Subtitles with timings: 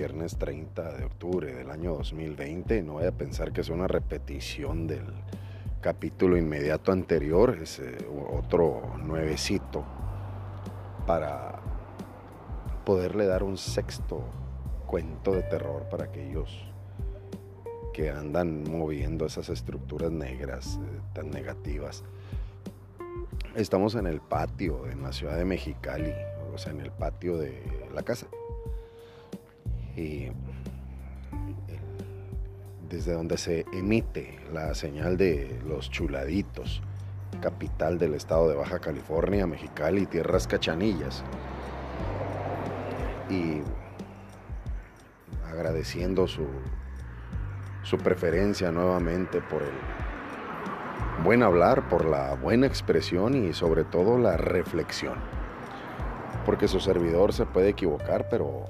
[0.00, 2.82] viernes 30 de octubre del año 2020.
[2.84, 5.04] No voy a pensar que es una repetición del
[5.82, 7.98] capítulo inmediato anterior, es eh,
[8.32, 9.84] otro nuevecito
[11.06, 11.60] para
[12.86, 14.22] poderle dar un sexto
[14.86, 16.66] cuento de terror para aquellos
[17.92, 22.04] que andan moviendo esas estructuras negras eh, tan negativas.
[23.54, 26.14] Estamos en el patio en la ciudad de Mexicali,
[26.54, 27.62] o sea, en el patio de
[27.92, 28.28] la casa.
[29.96, 30.28] Y
[32.88, 36.82] desde donde se emite la señal de los chuladitos,
[37.40, 41.22] capital del estado de Baja California, Mexicali, tierras cachanillas.
[43.30, 43.62] Y
[45.48, 46.46] agradeciendo su,
[47.82, 54.36] su preferencia nuevamente por el buen hablar, por la buena expresión y sobre todo la
[54.36, 55.14] reflexión.
[56.44, 58.66] Porque su servidor se puede equivocar, pero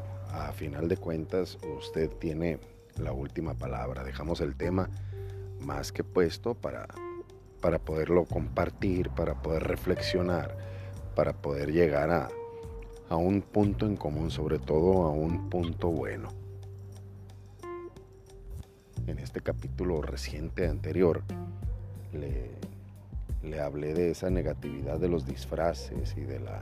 [0.61, 2.58] final de cuentas usted tiene
[2.98, 4.05] la última palabra.
[4.05, 4.91] Dejamos el tema
[5.58, 6.86] más que puesto para,
[7.62, 10.55] para poderlo compartir, para poder reflexionar,
[11.17, 12.28] para poder llegar a,
[13.08, 16.28] a un punto en común, sobre todo a un punto bueno.
[19.06, 21.22] En este capítulo reciente anterior
[22.12, 22.50] le,
[23.42, 26.61] le hablé de esa negatividad de los disfraces y de, la,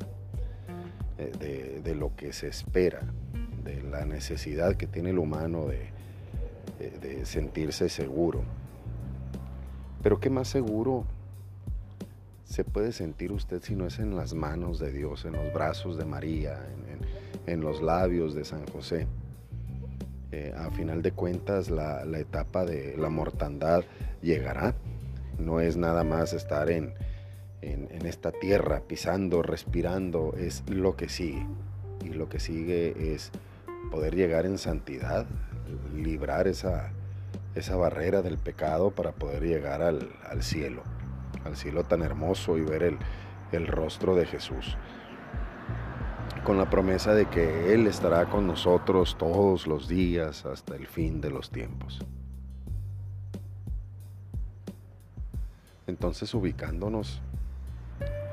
[1.18, 3.00] eh, de, de lo que se espera,
[3.90, 5.90] la necesidad que tiene el humano de,
[7.00, 8.42] de sentirse seguro.
[10.02, 11.04] Pero ¿qué más seguro
[12.44, 15.98] se puede sentir usted si no es en las manos de Dios, en los brazos
[15.98, 16.58] de María,
[17.46, 19.06] en, los labios de San José?
[20.30, 23.84] Eh, a final de cuentas la, etapa de la mortandad
[24.22, 24.74] llegará.
[25.38, 26.94] No es nada más estar en,
[27.60, 31.46] en esta tierra pisando, respirando, es lo que sigue.
[32.04, 33.32] Y lo que sigue es
[33.90, 35.26] poder llegar en santidad,
[35.94, 36.90] librar esa,
[37.54, 40.08] esa barrera del pecado para poder llegar al,
[40.42, 40.82] cielo,
[41.44, 42.98] al cielo tan hermoso y ver el,
[43.52, 44.76] el rostro de Jesús.
[46.44, 51.20] Con la promesa de que Él estará con nosotros todos los días hasta el fin
[51.20, 52.00] de los tiempos.
[55.86, 57.20] Entonces ubicándonos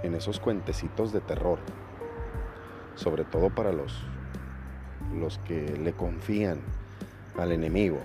[0.03, 1.59] en esos cuentecitos de terror,
[2.95, 4.05] sobre todo para los,
[5.19, 6.59] los que le confían
[7.37, 7.99] al enemigo,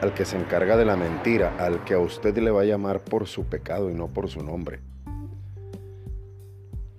[0.00, 3.00] al, que se encarga de la mentira, al que a usted le va a llamar
[3.00, 4.80] por su pecado y no por su nombre.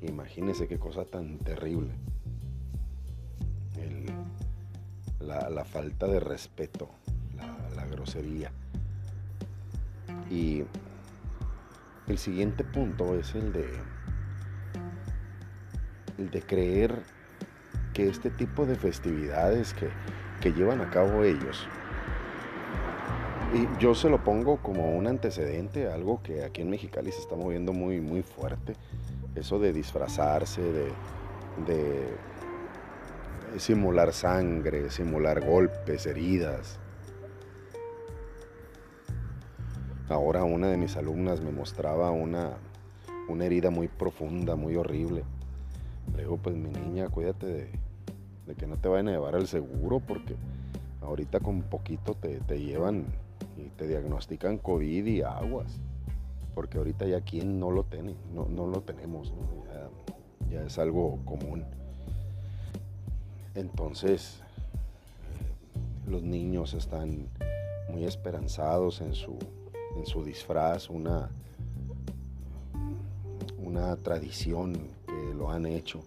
[0.02, 1.94] Imagínese qué cosa tan terrible.
[5.20, 6.90] la, falta de respeto,
[7.36, 8.52] la, la grosería.
[10.30, 10.64] Y
[12.08, 13.68] el siguiente punto es el de
[16.18, 17.04] el de creer
[17.96, 19.90] que este tipo de festividades que,
[20.52, 21.68] llevan a cabo ellos,
[23.52, 27.36] y yo se lo pongo como un antecedente, algo que aquí en Mexicali se está
[27.36, 28.76] moviendo muy, muy fuerte,
[29.34, 30.92] eso de disfrazarse, de,
[31.66, 36.80] de simular sangre, simular golpes, heridas.
[40.10, 42.52] Ahora una de mis alumnas me mostraba una,
[43.30, 45.24] una herida muy profunda, muy horrible.
[46.14, 47.85] Le digo, pues mi niña, cuídate de,
[48.46, 50.36] de que no te vayan a llevar al seguro porque
[51.02, 53.06] ahorita con poquito te, llevan
[53.58, 55.80] y te diagnostican COVID y aguas.
[56.54, 59.34] Porque ahorita ya quien no lo tiene, no, lo tenemos,
[60.50, 61.66] Ya, es algo común.
[63.56, 64.42] Entonces,
[66.08, 67.28] los niños están
[67.90, 69.38] muy esperanzados en su,
[69.98, 71.30] en su disfraz, una,
[73.58, 74.74] una tradición
[75.08, 76.02] que lo han hecho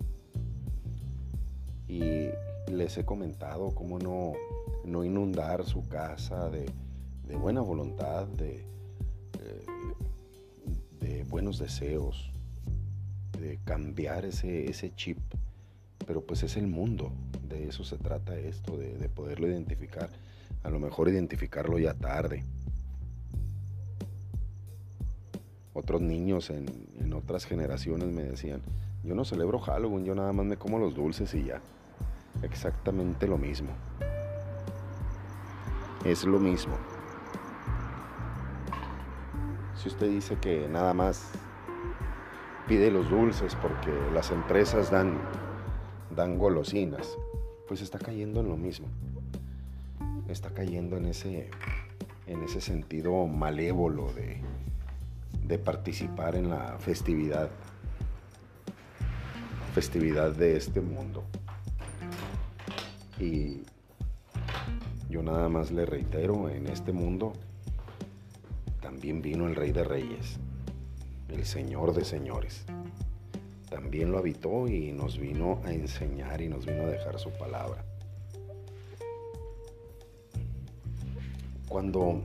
[1.88, 2.28] y
[2.70, 4.34] les he comentado cómo no,
[4.84, 6.70] no inundar su casa de,
[7.36, 8.56] buena voluntad, de,
[9.40, 9.66] eh,
[11.00, 12.30] de, buenos deseos,
[13.40, 15.18] de cambiar ese, ese chip.
[16.06, 17.12] Pero pues es el mundo,
[17.48, 20.10] de eso se trata esto, de, poderlo identificar.
[20.62, 22.44] A lo mejor identificarlo ya tarde.
[25.72, 26.66] Otros niños en,
[27.00, 28.60] en otras generaciones me decían,
[29.04, 31.62] yo no celebro Halloween, yo nada más me como los dulces y ya
[32.42, 33.70] exactamente lo mismo.
[36.04, 36.76] Es lo mismo.
[39.76, 41.30] Si usted dice que nada más
[42.66, 45.18] pide los dulces porque las empresas dan,
[46.14, 47.16] dan golosinas,
[47.66, 48.88] pues está cayendo en lo mismo.
[50.28, 51.50] Está cayendo en ese,
[52.26, 54.42] en ese sentido malévolo de,
[55.44, 57.50] de participar en la festividad,
[59.74, 61.24] festividad de este mundo.
[63.20, 63.62] Y
[65.08, 67.32] yo nada más le reitero, en este mundo
[68.80, 70.38] también vino el Rey de Reyes,
[71.28, 72.64] el Señor de Señores.
[73.68, 77.84] También lo habitó y nos vino a enseñar y nos vino a dejar su palabra.
[81.68, 82.22] Cuando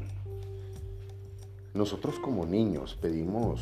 [1.74, 3.62] nosotros como niños pedimos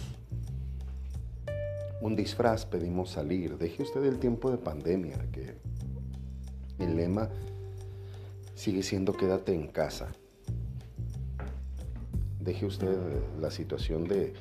[2.01, 5.56] un disfraz, pedimos salir, deje usted el tiempo de pandemia, que
[6.83, 7.30] el lema
[8.56, 10.10] sigue siendo quédate en casa.
[12.39, 12.98] Deje usted
[13.39, 14.33] la situación de,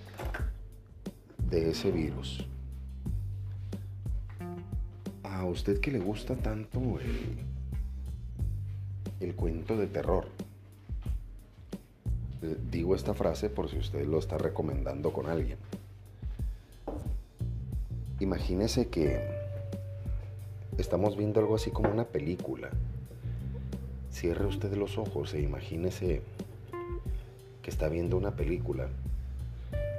[1.50, 2.46] de ese virus.
[5.22, 7.38] A usted que le gusta tanto el,
[9.20, 10.26] el cuento de terror.
[12.42, 15.58] Eh, digo esta frase por si usted lo está recomendando con alguien.
[18.18, 19.39] Imagínese que
[20.80, 22.70] estamos viendo algo así como una película
[24.12, 26.20] Cierre usted los ojos e imagínese
[27.62, 28.88] que está viendo una película,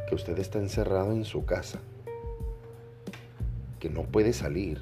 [0.07, 1.79] que usted está encerrado en su casa,
[3.79, 4.81] que no puede salir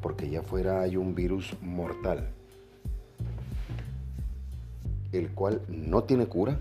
[0.00, 2.28] porque ya fuera hay un virus mortal,
[5.12, 6.58] el cual no tiene cura,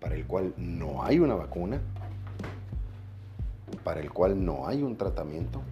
[0.00, 1.80] para el cual no hay una vacuna,
[3.84, 5.62] para el cual no hay un tratamiento.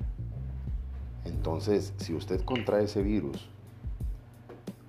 [1.49, 3.49] Entonces, si usted contrae ese virus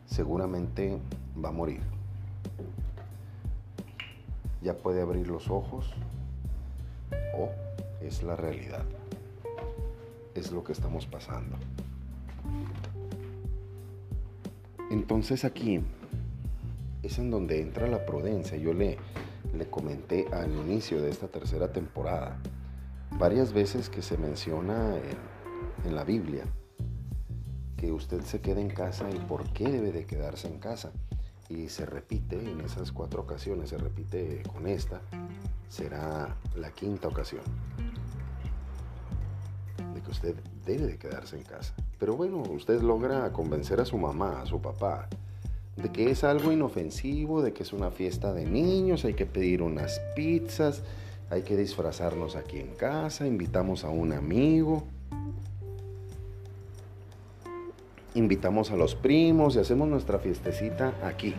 [0.06, 1.00] seguramente
[1.42, 1.80] va a morir.
[4.62, 5.90] Ya puede abrir los ojos
[7.38, 7.48] o
[8.02, 8.84] es la realidad.
[10.36, 11.56] Es lo que estamos pasando.
[14.92, 15.80] Entonces aquí
[17.04, 18.58] es en donde entra la prudencia.
[18.58, 18.98] Yo le,
[19.58, 22.38] le comenté al inicio de esta tercera temporada
[23.18, 25.39] varias veces que se menciona en,
[25.86, 26.46] en la Biblia
[27.78, 30.92] que usted se quede en casa y por qué debe de quedarse en casa.
[31.48, 35.02] Y se repite en esas cuatro ocasiones, se repite con esta,
[35.68, 37.42] será la quinta ocasión
[39.94, 40.36] de que usted
[40.66, 41.74] debe de quedarse en casa.
[41.98, 45.08] Pero bueno, usted logra convencer a su mamá, a su papá,
[45.76, 49.62] de que es algo inofensivo, de que es una fiesta de niños, hay que pedir
[49.62, 50.84] unas pizzas,
[51.30, 54.84] hay que disfrazarnos aquí en casa, invitamos a un amigo.
[58.20, 61.34] Invitamos a los primos y hacemos nuestra fiestecita aquí.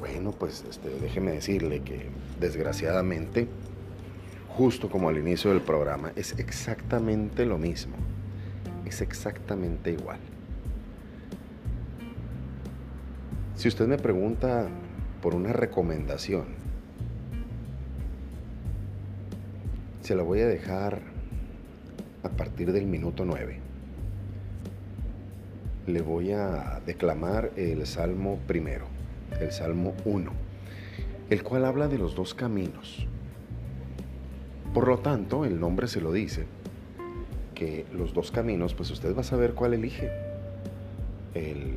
[0.00, 2.08] Bueno, pues este, déjeme decirle que
[2.38, 3.48] desgraciadamente,
[4.48, 7.96] justo como al inicio del programa, es exactamente lo mismo.
[8.84, 10.18] Es exactamente igual.
[13.54, 14.68] Si usted me pregunta
[15.22, 16.44] por una recomendación,
[20.02, 21.00] se la voy a dejar
[22.22, 23.65] a partir del minuto 9
[25.86, 28.86] le voy a declamar el Salmo primero,
[29.40, 30.32] el Salmo 1,
[31.30, 33.06] el cual habla de los dos caminos.
[34.74, 36.46] Por lo tanto, el nombre se lo dice,
[37.54, 40.10] que los dos caminos, pues usted va a saber cuál elige.
[41.34, 41.76] El,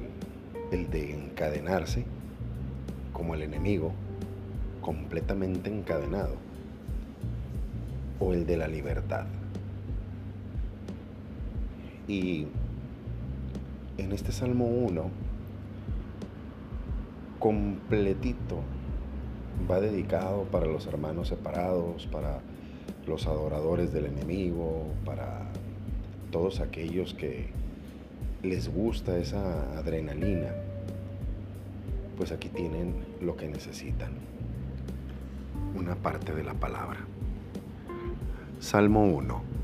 [0.71, 2.05] el de encadenarse
[3.13, 3.93] como el enemigo,
[4.81, 6.35] completamente encadenado,
[8.19, 9.25] o el de la libertad.
[12.07, 12.47] Y
[14.01, 15.03] en este Salmo 1,
[17.39, 18.61] completito,
[19.69, 22.39] va dedicado para los hermanos separados, para
[23.07, 25.47] los adoradores del enemigo, para
[26.31, 27.47] todos aquellos que
[28.43, 30.53] les gusta esa adrenalina,
[32.17, 34.11] pues aquí tienen lo que necesitan,
[35.75, 36.99] una parte de la palabra.
[38.59, 39.58] Salmo 1.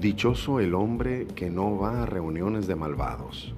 [0.00, 3.52] Dichoso el hombre que no va a reuniones de malvados,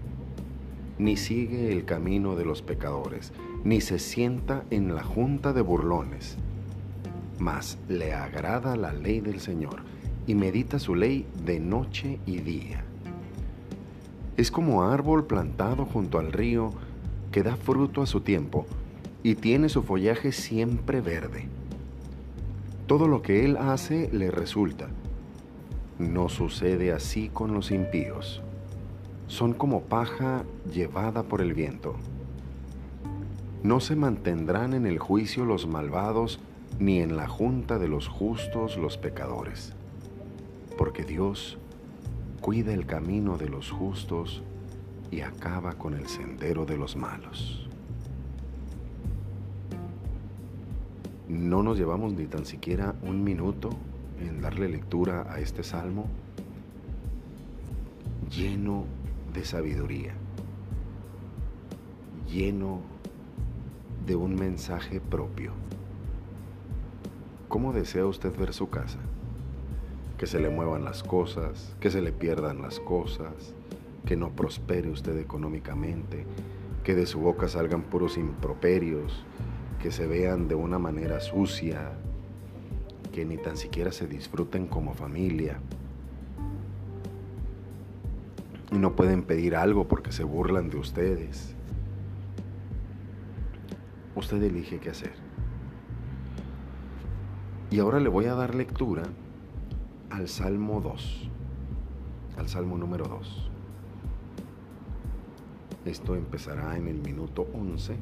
[0.98, 3.32] ni sigue el camino de los pecadores,
[3.62, 6.36] ni se sienta en la junta de burlones,
[7.38, 9.84] mas le agrada la ley del Señor
[10.26, 12.82] y medita su ley de noche y día.
[14.36, 16.70] Es como árbol plantado junto al río
[17.30, 18.66] que da fruto a su tiempo
[19.22, 21.46] y tiene su follaje siempre verde.
[22.88, 24.88] Todo lo que él hace le resulta
[25.98, 28.42] no sucede así con los impíos.
[29.26, 31.94] Son como paja llevada por el viento.
[33.62, 36.40] No se mantendrán en el juicio los malvados,
[36.78, 39.72] ni en la junta de los justos los pecadores.
[40.76, 41.58] Porque Dios
[42.40, 44.42] cuida el camino de los justos
[45.10, 47.68] y acaba con el sendero de los malos.
[51.28, 53.70] No nos llevamos ni tan siquiera un minuto
[54.28, 56.06] en darle lectura a este salmo
[58.30, 58.84] lleno
[59.34, 60.14] de sabiduría,
[62.30, 62.80] lleno
[64.06, 65.52] de un mensaje propio.
[67.48, 68.98] ¿Cómo desea usted ver su casa?
[70.16, 73.54] Que se le muevan las cosas, que se le pierdan las cosas,
[74.06, 76.24] que no prospere usted económicamente,
[76.84, 79.24] que de su boca salgan puros improperios,
[79.80, 81.92] que se vean de una manera sucia,
[83.12, 85.60] que ni tan siquiera se disfruten como familia.
[88.72, 91.54] Y no pueden pedir algo porque se burlan de ustedes.
[94.16, 95.12] Usted elige qué hacer.
[97.70, 99.02] Y ahora le voy a dar lectura
[100.10, 101.30] al Salmo 2,
[102.38, 103.50] al Salmo número 2.
[105.84, 107.96] Esto empezará en el minuto 11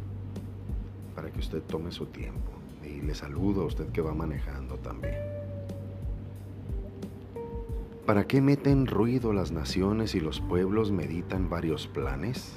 [1.14, 2.60] para que usted tome su tiempo.
[2.85, 5.17] Y le saludo a usted que va manejando también.
[8.07, 12.55] ¿Para qué meten ruido las naciones y los pueblos meditan varios planes?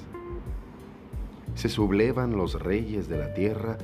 [1.54, 3.78] Se sublevan los reyes de la tierra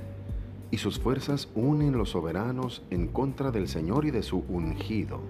[0.70, 5.20] y sus fuerzas unen los soberanos en contra del Señor y de su ungido.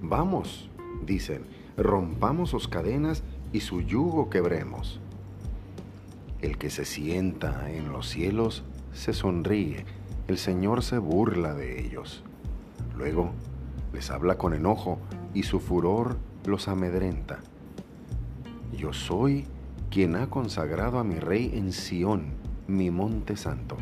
[0.00, 0.70] Vamos,
[1.04, 1.42] dicen,
[1.76, 5.00] rompamos sus cadenas y su yugo quebremos.
[6.40, 9.84] El que se sienta en los cielos se sonríe,
[10.28, 12.22] el Señor se burla de ellos.
[12.96, 13.32] Luego
[13.92, 14.98] les habla con enojo
[15.34, 17.40] y su furor los amedrenta.
[18.72, 19.46] Yo soy
[19.90, 22.26] quien ha consagrado a mi rey en Sión,
[22.66, 23.76] mi monte santo.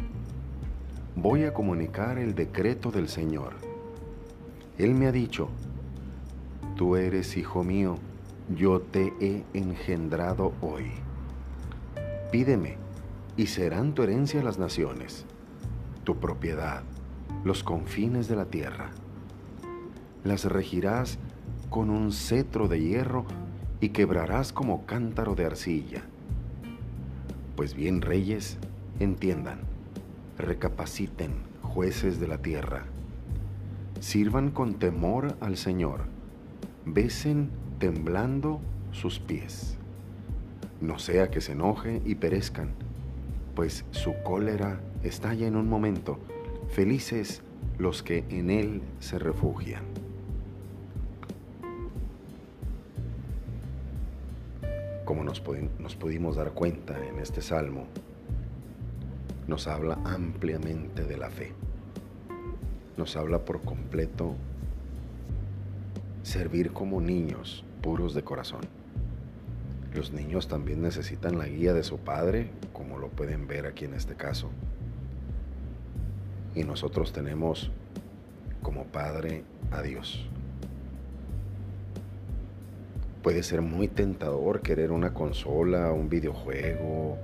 [1.15, 3.55] Voy a comunicar el decreto del Señor.
[4.79, 5.49] Él me ha dicho,
[6.77, 7.97] tú eres hijo mío,
[8.57, 10.91] yo te he engendrado hoy.
[12.33, 12.79] Pídeme,
[13.41, 15.25] y serán tu herencia las naciones,
[16.05, 16.83] tu propiedad,
[17.43, 18.91] los confines de la tierra.
[20.25, 21.19] Las regirás
[21.71, 23.25] con un cetro de hierro
[23.81, 26.03] y quebrarás como cántaro de arcilla.
[27.57, 28.59] Pues bien, reyes,
[28.99, 29.61] entiendan,
[30.37, 31.33] recapaciten,
[31.63, 32.85] jueces de la tierra,
[34.01, 36.01] sirvan con temor al Señor,
[36.85, 38.61] besen temblando
[38.93, 39.79] sus pies
[40.81, 42.71] no sea que se enoje y perezcan,
[43.55, 46.19] pues su cólera estalla en un momento,
[46.69, 47.43] felices
[47.79, 49.83] los que en él se refugian.
[55.05, 55.43] Como nos,
[55.79, 57.87] nos pudimos dar cuenta en este salmo,
[59.49, 61.53] nos habla ampliamente de la fe.
[62.97, 64.35] Nos habla por completo
[66.23, 68.80] servir como niños puros de corazón
[69.95, 73.95] los niños también necesitan la guía de su padre, como lo pueden ver aquí en
[73.95, 74.51] este caso.
[76.55, 77.71] Y nosotros tenemos
[78.63, 80.27] como padre a Dios.
[83.23, 87.19] Puede ser muy tentador querer una consola, un videojuego,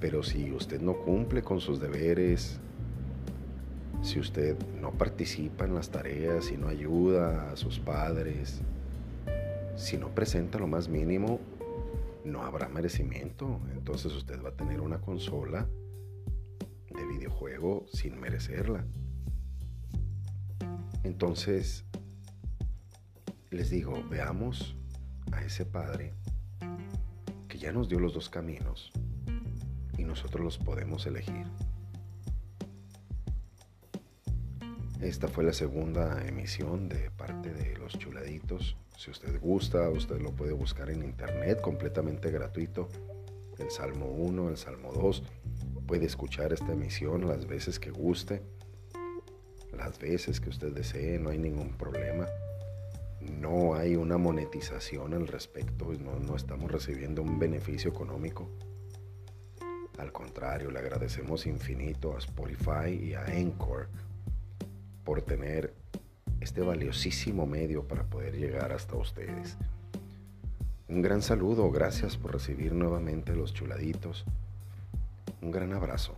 [0.00, 2.60] pero si usted no cumple con sus deberes,
[4.02, 8.60] si usted no participa en las tareas, si no ayuda a sus padres,
[9.76, 11.40] si no presenta lo más mínimo,
[12.24, 13.60] no habrá merecimiento.
[13.72, 15.68] Entonces usted va a tener una consola
[16.90, 18.84] de videojuego sin merecerla.
[21.04, 21.84] Entonces,
[23.50, 24.76] les digo, veamos
[25.32, 26.14] a ese Padre
[27.48, 28.92] que ya nos dio los dos caminos
[29.96, 31.46] y nosotros los podemos elegir.
[35.00, 38.76] Esta fue la segunda emisión de parte de Los Chuladitos.
[38.98, 42.88] Si usted gusta, usted lo puede buscar en internet completamente gratuito.
[43.56, 45.22] El Salmo 1, el Salmo 2.
[45.86, 48.42] Puede escuchar esta emisión las veces que guste,
[49.76, 52.26] las veces que usted desee, no hay ningún problema.
[53.20, 58.50] No hay una monetización al respecto, no, no estamos recibiendo un beneficio económico.
[59.98, 63.86] Al contrario, le agradecemos infinito a Spotify y a Encore
[65.04, 65.77] por tener
[66.48, 69.58] este valiosísimo medio para poder llegar hasta ustedes.
[70.88, 74.24] Un gran saludo, gracias por recibir nuevamente los chuladitos.
[75.42, 76.16] Un gran abrazo.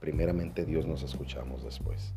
[0.00, 2.14] Primeramente Dios nos escuchamos después.